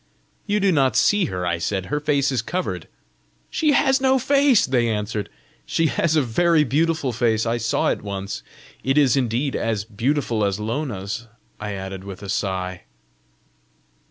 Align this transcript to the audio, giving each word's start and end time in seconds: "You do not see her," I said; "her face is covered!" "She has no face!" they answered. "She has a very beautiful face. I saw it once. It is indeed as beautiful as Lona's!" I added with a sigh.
"You 0.47 0.59
do 0.59 0.71
not 0.71 0.95
see 0.95 1.25
her," 1.25 1.45
I 1.45 1.59
said; 1.59 1.85
"her 1.93 1.99
face 1.99 2.31
is 2.31 2.41
covered!" 2.41 2.87
"She 3.51 3.73
has 3.73 4.01
no 4.01 4.17
face!" 4.17 4.65
they 4.65 4.89
answered. 4.89 5.29
"She 5.63 5.85
has 5.85 6.15
a 6.15 6.23
very 6.23 6.63
beautiful 6.63 7.11
face. 7.13 7.45
I 7.45 7.57
saw 7.57 7.89
it 7.89 8.01
once. 8.01 8.41
It 8.83 8.97
is 8.97 9.15
indeed 9.15 9.55
as 9.55 9.85
beautiful 9.85 10.43
as 10.43 10.59
Lona's!" 10.59 11.27
I 11.59 11.73
added 11.73 12.03
with 12.03 12.23
a 12.23 12.29
sigh. 12.29 12.85